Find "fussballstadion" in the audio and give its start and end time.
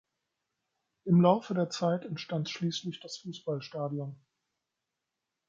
3.19-4.15